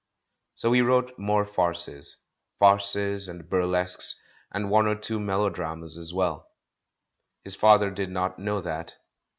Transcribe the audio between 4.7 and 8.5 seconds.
one or two melodramas as well. His father did not